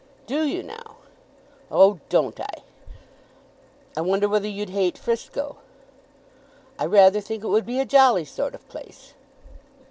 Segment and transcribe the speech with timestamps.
[0.25, 0.95] "Do you now?"
[1.71, 2.49] "Oh, don't I?"
[3.95, 5.57] "I wonder whether you'd hate Frisco?"
[6.79, 9.13] "I rather think it would be a jolly sort of place."